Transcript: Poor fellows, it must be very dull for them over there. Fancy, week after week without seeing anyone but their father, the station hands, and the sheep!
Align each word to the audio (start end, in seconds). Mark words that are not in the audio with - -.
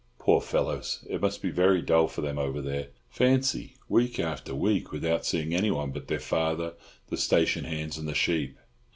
Poor 0.17 0.41
fellows, 0.41 1.05
it 1.07 1.21
must 1.21 1.43
be 1.43 1.51
very 1.51 1.79
dull 1.79 2.07
for 2.07 2.21
them 2.21 2.39
over 2.39 2.59
there. 2.59 2.87
Fancy, 3.07 3.75
week 3.87 4.19
after 4.19 4.55
week 4.55 4.91
without 4.91 5.27
seeing 5.27 5.53
anyone 5.53 5.91
but 5.91 6.07
their 6.07 6.19
father, 6.19 6.73
the 7.09 7.17
station 7.17 7.65
hands, 7.65 7.99
and 7.99 8.07
the 8.07 8.15
sheep! 8.15 8.57